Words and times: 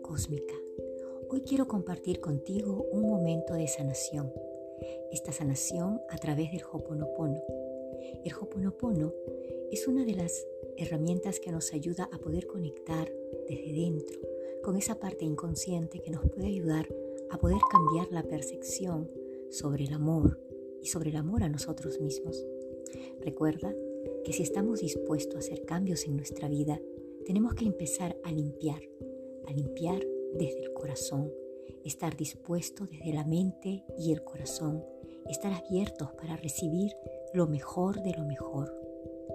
cósmica. 0.00 0.54
Hoy 1.28 1.40
quiero 1.40 1.66
compartir 1.66 2.20
contigo 2.20 2.86
un 2.92 3.08
momento 3.08 3.54
de 3.54 3.66
sanación. 3.66 4.32
Esta 5.10 5.32
sanación 5.32 6.00
a 6.08 6.18
través 6.18 6.52
del 6.52 6.62
Hoponopono. 6.70 7.42
El 8.24 8.32
Hoponopono 8.34 9.12
es 9.72 9.88
una 9.88 10.04
de 10.04 10.14
las 10.14 10.46
herramientas 10.76 11.40
que 11.40 11.50
nos 11.50 11.72
ayuda 11.72 12.08
a 12.12 12.18
poder 12.18 12.46
conectar 12.46 13.12
desde 13.48 13.72
dentro 13.72 14.20
con 14.62 14.76
esa 14.76 15.00
parte 15.00 15.24
inconsciente 15.24 16.00
que 16.00 16.12
nos 16.12 16.24
puede 16.28 16.46
ayudar 16.46 16.86
a 17.30 17.38
poder 17.38 17.58
cambiar 17.68 18.12
la 18.12 18.22
percepción 18.22 19.10
sobre 19.50 19.84
el 19.84 19.94
amor 19.94 20.40
y 20.80 20.86
sobre 20.86 21.10
el 21.10 21.16
amor 21.16 21.42
a 21.42 21.48
nosotros 21.48 22.00
mismos. 22.00 22.46
Recuerda 23.20 23.74
que 24.24 24.32
si 24.32 24.44
estamos 24.44 24.78
dispuestos 24.78 25.34
a 25.34 25.38
hacer 25.38 25.64
cambios 25.64 26.04
en 26.04 26.16
nuestra 26.16 26.48
vida, 26.48 26.80
tenemos 27.24 27.54
que 27.54 27.64
empezar 27.64 28.16
a 28.22 28.30
limpiar, 28.30 28.80
a 29.46 29.52
limpiar 29.52 30.00
desde 30.34 30.62
el 30.62 30.72
corazón, 30.72 31.32
estar 31.84 32.16
dispuesto 32.16 32.86
desde 32.86 33.12
la 33.12 33.24
mente 33.24 33.84
y 33.98 34.12
el 34.12 34.22
corazón, 34.22 34.84
estar 35.28 35.52
abiertos 35.52 36.12
para 36.12 36.36
recibir 36.36 36.92
lo 37.32 37.46
mejor 37.46 38.02
de 38.02 38.12
lo 38.12 38.24
mejor. 38.24 38.72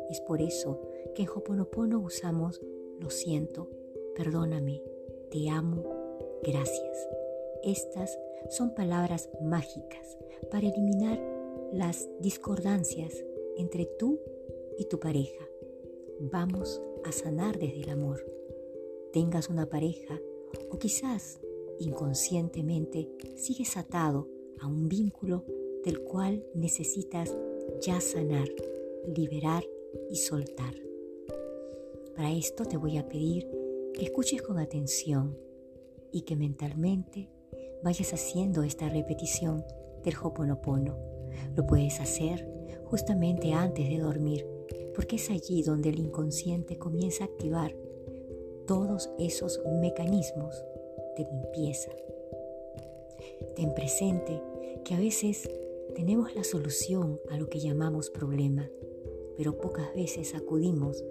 Es 0.10 0.22
por 0.22 0.42
eso 0.42 0.82
que 1.16 1.24
en 1.24 1.30
Hoponopono 1.30 2.00
usamos 2.00 2.62
lo 3.00 3.10
siento, 3.10 3.70
perdóname, 4.16 4.84
te 5.32 5.50
amo, 5.50 5.84
gracias. 6.44 7.08
Estas 7.64 8.18
son 8.50 8.74
palabras 8.74 9.30
mágicas 9.42 10.18
para 10.50 10.68
eliminar 10.68 11.20
las 11.72 12.10
discordancias 12.20 13.24
entre 13.58 13.86
tú 13.86 14.20
y 14.78 14.86
tu 14.86 15.00
pareja. 15.00 15.46
Vamos 16.20 16.82
a 17.06 17.12
sanar 17.12 17.58
desde 17.58 17.82
el 17.82 17.90
amor. 17.90 18.41
Tengas 19.14 19.50
una 19.50 19.68
pareja 19.68 20.20
o 20.70 20.78
quizás 20.78 21.42
inconscientemente 21.80 23.10
sigues 23.36 23.76
atado 23.76 24.30
a 24.62 24.68
un 24.68 24.88
vínculo 24.88 25.44
del 25.84 26.02
cual 26.02 26.46
necesitas 26.56 27.36
ya 27.82 28.00
sanar, 28.00 28.48
liberar 29.14 29.64
y 30.10 30.16
soltar. 30.16 30.76
Para 32.16 32.32
esto 32.32 32.66
te 32.66 32.78
voy 32.78 32.98
a 32.98 33.10
pedir 33.10 33.50
que 33.94 34.04
escuches 34.04 34.42
con 34.42 34.60
atención 34.60 35.38
y 36.14 36.22
que 36.22 36.36
mentalmente 36.36 37.30
vayas 37.84 38.14
haciendo 38.14 38.64
esta 38.64 38.88
repetición 38.88 39.66
del 40.04 40.16
Hoponopono. 40.22 40.98
Lo 41.56 41.66
puedes 41.66 42.00
hacer 42.00 42.48
justamente 42.86 43.54
antes 43.54 43.90
de 43.90 43.98
dormir, 43.98 44.46
porque 44.96 45.18
es 45.18 45.30
allí 45.30 45.64
donde 45.64 45.90
el 45.90 46.00
inconsciente 46.00 46.78
comienza 46.78 47.24
a 47.24 47.28
activar 47.28 47.76
todos 48.66 49.10
esos 49.20 49.62
mecanismos 49.82 50.64
de 51.18 51.26
limpieza. 51.26 51.92
Ten 53.56 53.74
presente 53.74 54.42
que 54.84 54.94
a 54.94 55.00
veces 55.00 55.50
tenemos 55.96 56.34
la 56.36 56.44
solución 56.44 57.20
a 57.30 57.38
lo 57.38 57.50
que 57.50 57.60
llamamos 57.60 58.10
problema, 58.10 58.70
pero 59.38 59.58
pocas 59.58 59.94
veces 59.94 60.36
acudimos 60.36 61.04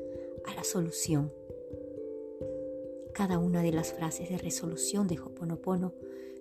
a 0.45 0.55
la 0.55 0.65
solución. 0.65 1.33
Cada 3.13 3.39
una 3.39 3.63
de 3.63 3.73
las 3.73 3.93
frases 3.93 4.31
de 4.31 4.39
resolución 4.39 5.07
de 5.07 5.21
Hoponopono 5.21 5.93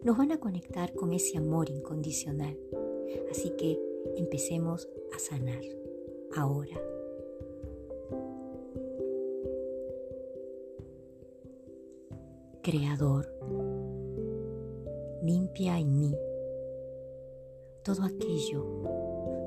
nos 0.03 0.17
van 0.17 0.31
a 0.31 0.39
conectar 0.39 0.93
con 0.93 1.13
ese 1.13 1.37
amor 1.37 1.69
incondicional. 1.69 2.57
Así 3.30 3.52
que 3.52 3.80
empecemos 4.15 4.87
a 5.13 5.19
sanar 5.19 5.63
ahora. 6.35 6.80
Creador, 12.69 13.25
limpia 15.23 15.80
en 15.80 15.99
mí 15.99 16.15
todo 17.81 18.03
aquello 18.03 18.63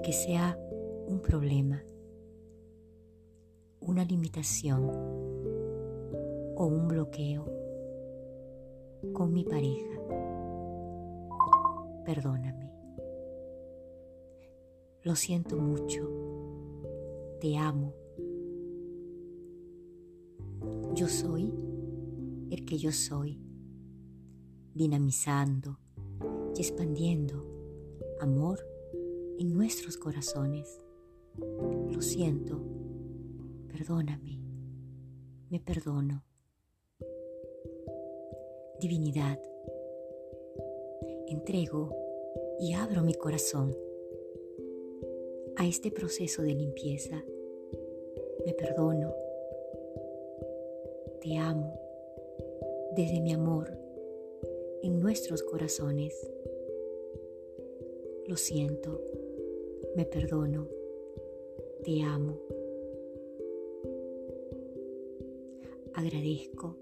que 0.03 0.13
sea 0.13 0.59
un 1.07 1.21
problema, 1.21 1.85
una 3.81 4.05
limitación 4.05 4.91
o 6.57 6.67
un 6.67 6.89
bloqueo 6.89 7.45
con 9.13 9.33
mi 9.33 9.45
pareja. 9.45 10.01
Perdóname. 12.05 12.73
Lo 15.05 15.15
siento 15.15 15.57
mucho. 15.59 16.11
Te 17.41 17.57
amo. 17.57 17.95
Yo 20.97 21.07
soy 21.07 21.72
el 22.53 22.67
que 22.67 22.77
yo 22.77 22.93
soy, 22.93 23.41
dinamizando 24.75 25.79
y 26.55 26.61
expandiendo 26.61 27.47
amor 28.21 28.59
en 29.39 29.55
nuestros 29.55 29.97
corazones. 29.97 30.79
Lo 31.91 32.03
siento, 32.03 32.63
perdóname, 33.69 34.39
me 35.49 35.61
perdono. 35.61 36.23
Divinidad, 38.81 39.41
entrego 41.29 41.97
y 42.61 42.75
abro 42.75 43.03
mi 43.03 43.15
corazón 43.15 43.75
a 45.57 45.67
este 45.67 45.91
proceso 45.91 46.43
de 46.43 46.55
limpieza. 46.55 47.25
Me 48.45 48.53
perdono, 48.53 49.15
te 51.23 51.39
amo 51.39 51.82
desde 52.97 53.21
mi 53.21 53.33
amor 53.33 53.71
en 54.83 55.01
nuestros 55.01 55.43
corazones. 55.43 56.15
Lo 58.27 58.37
siento, 58.37 59.01
me 59.97 60.05
perdono, 60.05 60.69
te 61.85 62.03
amo. 62.03 62.39
Agradezco 65.95 66.77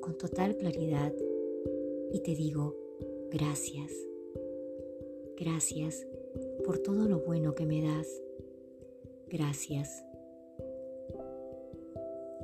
con 0.00 0.18
total 0.18 0.56
claridad 0.56 1.12
y 2.12 2.20
te 2.20 2.34
digo 2.34 2.76
gracias. 3.30 3.92
Gracias 5.38 6.06
por 6.64 6.78
todo 6.78 7.08
lo 7.08 7.20
bueno 7.20 7.54
que 7.54 7.66
me 7.66 7.82
das. 7.82 8.08
Gracias 9.28 10.04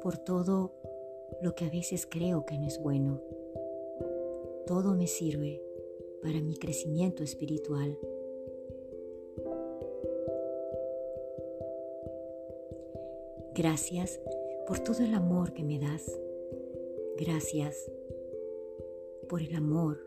por 0.00 0.16
todo 0.18 0.72
lo 1.40 1.54
que 1.54 1.64
a 1.64 1.70
veces 1.70 2.06
creo 2.06 2.44
que 2.44 2.58
no 2.58 2.66
es 2.66 2.80
bueno. 2.80 3.20
Todo 4.66 4.94
me 4.94 5.06
sirve 5.06 5.62
para 6.22 6.40
mi 6.40 6.56
crecimiento 6.56 7.22
espiritual. 7.22 7.96
Gracias 13.54 14.20
por 14.66 14.80
todo 14.80 15.02
el 15.02 15.14
amor 15.14 15.52
que 15.52 15.64
me 15.64 15.78
das. 15.78 16.04
Gracias 17.16 17.90
por 19.28 19.42
el 19.42 19.54
amor 19.54 20.06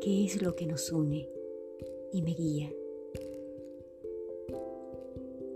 que 0.00 0.24
es 0.24 0.40
lo 0.42 0.54
que 0.54 0.66
nos 0.66 0.90
une 0.92 1.28
y 2.12 2.22
me 2.22 2.32
guía. 2.32 2.72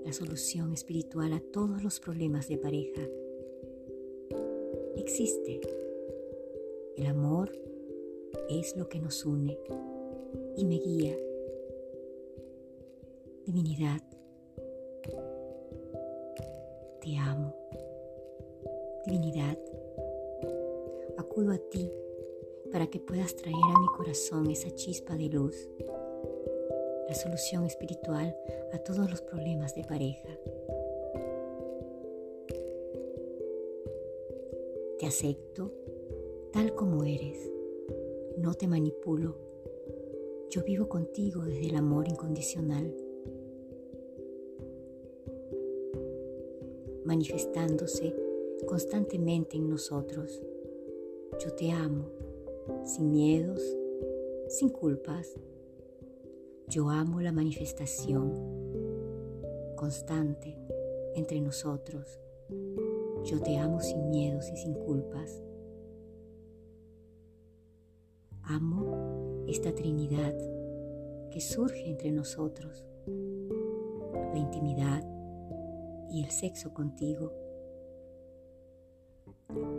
La 0.05 0.13
solución 0.13 0.73
espiritual 0.73 1.33
a 1.33 1.41
todos 1.41 1.83
los 1.83 2.01
problemas 2.01 2.49
de 2.49 2.59
pareja 2.59 3.09
existe. 5.03 5.61
El 6.97 7.07
amor 7.07 7.51
es 8.49 8.77
lo 8.77 8.89
que 8.89 9.01
nos 9.01 9.25
une 9.25 9.59
y 10.57 10.65
me 10.65 10.77
guía. 10.79 11.17
Divinidad, 13.45 14.01
te 17.01 17.17
amo. 17.17 17.53
Divinidad, 19.05 19.59
acudo 21.19 21.51
a 21.51 21.59
ti 21.59 21.91
para 22.71 22.87
que 22.87 23.01
puedas 23.01 23.35
traer 23.35 23.57
a 23.57 23.81
mi 23.81 23.89
corazón 23.97 24.49
esa 24.51 24.71
chispa 24.71 25.17
de 25.17 25.29
luz, 25.29 25.69
la 27.09 27.15
solución 27.15 27.67
espiritual 27.67 28.37
a 28.73 28.79
todos 28.79 29.11
los 29.11 29.21
problemas 29.21 29.75
de 29.75 29.83
pareja. 29.83 30.29
Te 35.03 35.09
acepto 35.09 35.73
tal 36.53 36.77
como 36.77 37.03
eres 37.03 37.51
no 38.39 38.55
te 38.55 38.69
manipulo. 38.69 39.35
Yo 40.49 40.63
vivo 40.63 40.89
contigo 40.89 41.43
desde 41.43 41.71
el 41.71 41.75
amor 41.75 42.07
incondicional, 42.07 42.95
manifestándose 47.05 48.15
constantemente 48.65 49.57
en 49.57 49.69
nosotros. 49.69 50.41
Yo 51.45 51.53
te 51.53 51.73
amo, 51.73 52.05
sin 52.85 53.11
miedos, 53.11 53.61
sin 54.47 54.69
culpas. 54.69 55.35
Yo 56.69 56.91
amo 56.91 57.21
la 57.21 57.33
manifestación 57.33 58.31
constante 59.75 60.57
entre 61.17 61.41
nosotros. 61.41 62.22
Yo 63.25 63.41
te 63.41 63.57
amo 63.57 63.81
sin 63.81 64.11
miedos 64.11 64.51
y 64.51 64.57
sin 64.57 64.75
culpas. 64.75 65.43
Amo 68.43 69.45
esta 69.47 69.73
Trinidad 69.73 70.35
que 71.31 71.41
surge 71.41 71.89
entre 71.89 72.11
nosotros, 72.11 72.85
la 73.07 74.39
intimidad 74.39 75.03
y 76.11 76.25
el 76.25 76.31
sexo 76.31 76.75
contigo. 76.75 77.33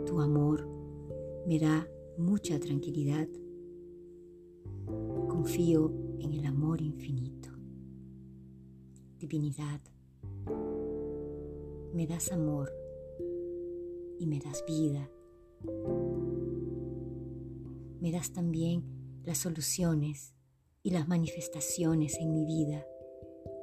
Tu 0.06 0.20
amor 0.20 0.66
me 1.46 1.58
da 1.58 1.86
mucha 2.16 2.58
tranquilidad. 2.58 3.28
Confío 5.28 5.92
en 6.18 6.32
el 6.32 6.46
amor 6.46 6.80
infinito. 6.80 7.50
Divinidad, 9.18 9.80
me 11.92 12.06
das 12.06 12.32
amor 12.32 12.83
y 14.18 14.26
me 14.26 14.38
das 14.38 14.64
vida. 14.66 15.10
Me 18.00 18.12
das 18.12 18.32
también 18.32 18.84
las 19.24 19.38
soluciones 19.38 20.34
y 20.82 20.90
las 20.90 21.08
manifestaciones 21.08 22.18
en 22.20 22.32
mi 22.32 22.44
vida, 22.44 22.86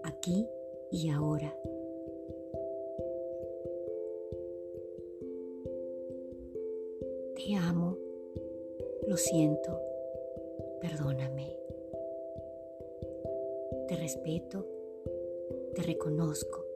aquí 0.04 0.48
y 0.92 1.10
ahora. 1.10 1.56
Te 7.36 7.56
amo, 7.56 7.98
lo 9.08 9.18
siento, 9.18 9.80
perdóname. 10.80 11.56
Te 13.88 13.96
respeto, 13.96 14.66
te 15.76 15.84
reconozco. 15.84 16.71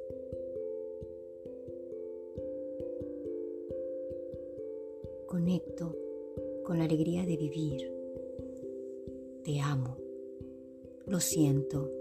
Conecto 5.35 5.93
con 6.63 6.77
la 6.77 6.85
alegría 6.85 7.25
de 7.25 7.35
vivir. 7.35 7.93
Te 9.43 9.59
amo, 9.59 9.97
lo 11.07 11.19
siento, 11.19 11.91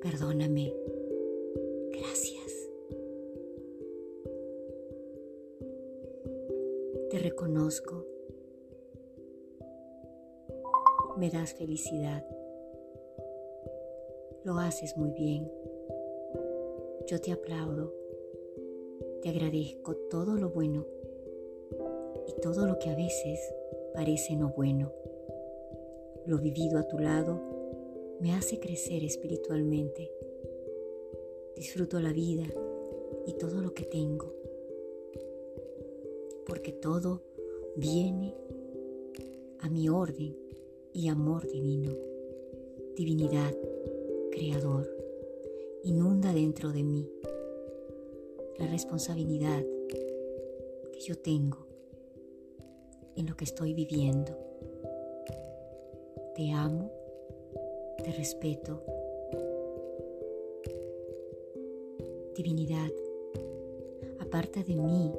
perdóname. 0.00 0.72
Gracias. 1.90 2.70
Te 7.10 7.18
reconozco. 7.18 8.06
Me 11.18 11.28
das 11.28 11.52
felicidad. 11.52 12.26
Lo 14.44 14.56
haces 14.56 14.96
muy 14.96 15.10
bien. 15.10 15.52
Yo 17.08 17.20
te 17.20 17.30
aplaudo. 17.30 17.92
Te 19.20 19.28
agradezco 19.28 19.94
todo 20.08 20.34
lo 20.34 20.48
bueno 20.48 20.86
todo 22.38 22.66
lo 22.66 22.78
que 22.78 22.90
a 22.90 22.96
veces 22.96 23.40
parece 23.94 24.36
no 24.36 24.50
bueno. 24.56 24.92
Lo 26.26 26.38
vivido 26.38 26.78
a 26.78 26.86
tu 26.86 26.98
lado 26.98 27.40
me 28.20 28.32
hace 28.34 28.58
crecer 28.58 29.04
espiritualmente. 29.04 30.10
Disfruto 31.56 32.00
la 32.00 32.12
vida 32.12 32.44
y 33.26 33.32
todo 33.34 33.60
lo 33.60 33.74
que 33.74 33.84
tengo, 33.84 34.32
porque 36.46 36.72
todo 36.72 37.22
viene 37.76 38.34
a 39.60 39.68
mi 39.68 39.88
orden 39.88 40.36
y 40.92 41.08
amor 41.08 41.46
divino. 41.48 41.92
Divinidad, 42.94 43.54
Creador, 44.30 44.88
inunda 45.82 46.32
dentro 46.32 46.72
de 46.72 46.84
mí 46.84 47.08
la 48.58 48.66
responsabilidad 48.66 49.64
que 49.88 51.00
yo 51.00 51.16
tengo 51.16 51.67
en 53.18 53.26
lo 53.26 53.36
que 53.36 53.44
estoy 53.44 53.74
viviendo. 53.74 54.38
Te 56.36 56.52
amo, 56.52 56.90
te 58.02 58.12
respeto. 58.12 58.84
Divinidad, 62.36 62.90
aparta 64.20 64.62
de 64.62 64.76
mí 64.76 65.12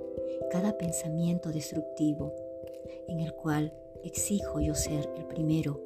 cada 0.50 0.78
pensamiento 0.78 1.52
destructivo 1.52 2.34
en 3.10 3.20
el 3.20 3.34
cual 3.34 3.74
exijo 4.04 4.62
yo 4.62 4.74
ser 4.76 5.10
el 5.18 5.26
primero 5.26 5.82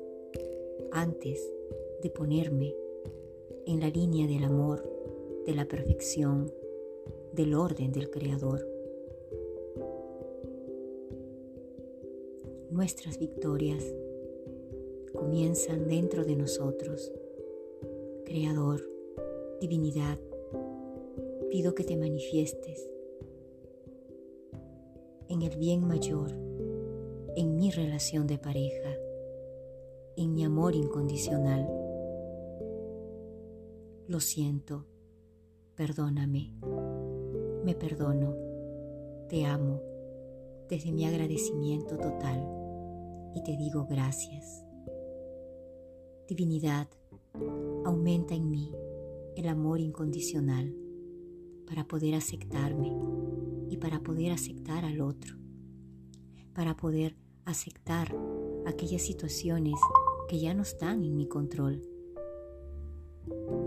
antes 0.91 1.51
de 2.03 2.11
ponerme 2.11 2.75
en 3.65 3.79
la 3.79 3.89
línea 3.89 4.27
del 4.27 4.43
amor, 4.43 4.87
de 5.47 5.55
la 5.55 5.65
perfección, 5.65 6.53
del 7.31 7.55
orden 7.55 7.91
del 7.91 8.11
Creador. 8.11 8.72
Nuestras 12.73 13.19
victorias 13.19 13.83
comienzan 15.13 15.87
dentro 15.87 16.25
de 16.25 16.35
nosotros. 16.35 17.13
Creador, 18.25 18.81
divinidad, 19.61 20.17
pido 21.51 21.75
que 21.75 21.83
te 21.83 21.95
manifiestes 21.95 22.89
en 25.29 25.43
el 25.43 25.55
bien 25.57 25.87
mayor, 25.87 26.31
en 27.35 27.55
mi 27.57 27.69
relación 27.69 28.25
de 28.25 28.39
pareja, 28.39 28.97
en 30.17 30.33
mi 30.33 30.43
amor 30.43 30.73
incondicional. 30.73 31.69
Lo 34.07 34.19
siento, 34.19 34.87
perdóname, 35.75 36.55
me 37.63 37.75
perdono, 37.75 38.35
te 39.29 39.45
amo 39.45 39.79
desde 40.69 40.91
mi 40.91 41.05
agradecimiento 41.05 41.97
total 41.97 42.62
y 43.35 43.43
te 43.43 43.57
digo 43.57 43.85
gracias. 43.85 44.63
Divinidad, 46.27 46.87
aumenta 47.85 48.35
en 48.35 48.49
mí 48.49 48.71
el 49.35 49.47
amor 49.47 49.79
incondicional 49.79 50.73
para 51.67 51.85
poder 51.85 52.15
aceptarme 52.15 52.95
y 53.69 53.77
para 53.77 53.99
poder 54.01 54.31
aceptar 54.31 54.85
al 54.85 55.01
otro, 55.01 55.35
para 56.53 56.75
poder 56.75 57.15
aceptar 57.45 58.15
aquellas 58.65 59.01
situaciones 59.01 59.79
que 60.27 60.39
ya 60.39 60.53
no 60.53 60.61
están 60.61 61.03
en 61.03 61.15
mi 61.15 61.27
control. 61.27 61.81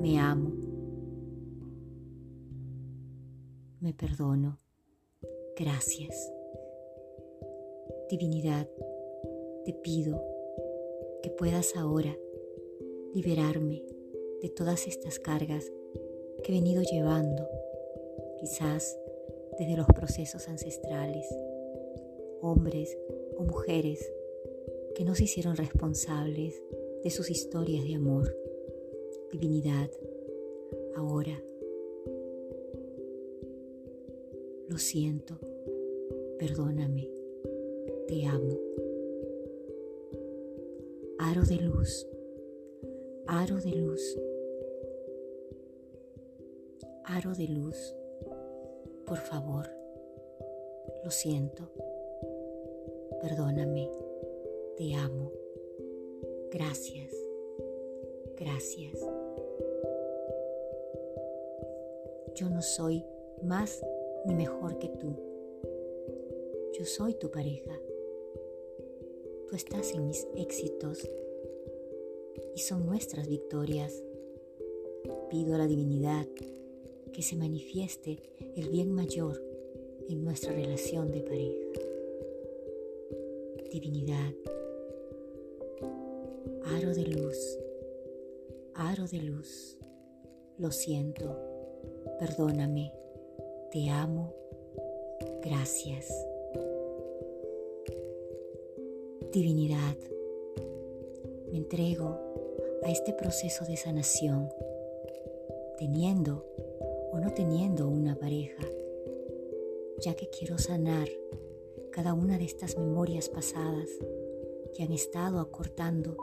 Me 0.01 0.19
amo, 0.19 0.53
me 3.81 3.93
perdono, 3.93 4.59
gracias. 5.57 6.33
Divinidad, 8.09 8.69
te 9.66 9.73
pido 9.73 10.23
que 11.25 11.30
puedas 11.30 11.75
ahora 11.75 12.16
liberarme 13.12 13.82
de 14.40 14.49
todas 14.49 14.87
estas 14.87 15.18
cargas 15.18 15.73
que 16.44 16.52
he 16.52 16.54
venido 16.54 16.82
llevando, 16.82 17.49
quizás 18.38 18.96
desde 19.58 19.76
los 19.76 19.88
procesos 19.88 20.49
ancestrales, 20.49 21.26
hombres 22.40 22.96
o 23.37 23.42
mujeres 23.42 24.08
que 24.94 25.04
no 25.04 25.16
se 25.16 25.25
hicieron 25.25 25.56
responsables 25.56 26.62
de 27.02 27.11
sus 27.11 27.28
historias 27.28 27.85
de 27.85 27.96
amor. 27.96 28.37
Divinidad, 29.32 29.90
ahora 30.94 31.42
lo 34.68 34.78
siento, 34.78 35.40
perdóname, 36.38 37.11
te 38.06 38.26
amo. 38.26 38.86
Aro 41.18 41.42
de 41.42 41.56
luz, 41.56 42.06
aro 43.26 43.56
de 43.56 43.70
luz, 43.70 44.18
aro 47.04 47.32
de 47.35 47.49
luz 47.49 47.94
por 49.06 49.18
favor, 49.18 49.68
lo 51.04 51.11
siento, 51.12 51.70
perdóname, 53.20 53.88
te 54.76 54.94
amo, 54.94 55.30
gracias, 56.50 57.14
gracias. 58.37 58.99
Yo 62.35 62.50
no 62.50 62.61
soy 62.61 63.04
más 63.42 63.80
ni 64.26 64.35
mejor 64.35 64.78
que 64.78 64.88
tú. 64.88 65.16
Yo 66.78 66.85
soy 66.85 67.14
tu 67.14 67.30
pareja. 67.30 67.80
Tú 69.49 69.57
estás 69.57 69.93
en 69.93 70.07
mis 70.07 70.26
éxitos 70.37 71.09
y 72.55 72.61
son 72.61 72.87
nuestras 72.87 73.29
victorias. 73.29 74.03
Pido 75.31 75.55
a 75.55 75.59
la 75.59 75.67
divinidad 75.67 76.26
que 77.12 77.23
se 77.23 77.37
manifieste 77.37 78.19
el 78.57 78.69
bien 78.69 78.93
mayor 78.93 79.43
en 80.09 80.25
nuestra 80.25 80.53
relación 80.53 81.11
de 81.11 81.21
pareja. 81.21 81.81
Divinidad, 83.71 84.33
aro 86.65 86.95
de 86.95 87.07
luz, 87.07 87.59
aro 88.75 89.07
de 89.07 89.19
luz, 89.19 89.76
lo 90.59 90.71
siento, 90.71 91.37
perdóname, 92.19 92.93
te 93.71 93.91
amo, 93.91 94.35
Gracias. 95.47 96.25
Divinidad, 99.37 99.99
me 101.52 101.59
entrego 101.59 102.19
a 102.83 102.90
este 102.90 103.12
proceso 103.12 103.66
de 103.66 103.76
sanación, 103.76 104.49
teniendo 105.76 106.43
o 107.12 107.21
no 107.21 107.35
teniendo 107.35 107.87
una 107.87 108.16
pareja, 108.16 108.64
ya 110.00 110.14
que 110.14 110.31
quiero 110.31 110.57
sanar 110.57 111.07
cada 111.90 112.14
una 112.14 112.38
de 112.38 112.47
estas 112.47 112.78
memorias 112.78 113.28
pasadas 113.28 113.90
que 114.75 114.83
han 114.83 114.93
estado 114.93 115.40
acortando 115.40 116.16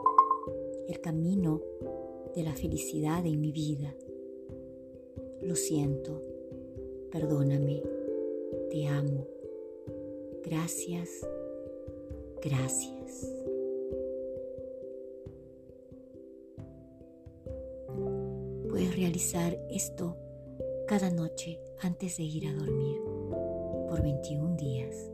el 0.88 1.00
camino 1.00 1.62
de 2.34 2.42
la 2.42 2.54
felicidad 2.54 3.24
en 3.24 3.40
mi 3.40 3.52
vida. 3.52 3.94
Lo 5.40 5.54
siento, 5.54 6.20
perdóname, 7.12 7.80
te 8.72 8.88
amo. 8.88 9.24
Gracias, 10.42 11.24
gracias. 12.42 12.93
Realizar 19.04 19.54
esto 19.68 20.16
cada 20.88 21.10
noche 21.10 21.60
antes 21.82 22.16
de 22.16 22.22
ir 22.22 22.46
a 22.46 22.54
dormir 22.54 22.96
por 23.86 24.00
21 24.00 24.56
días. 24.56 25.10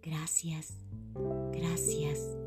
Gracias, 0.00 0.72
gracias. 1.52 2.41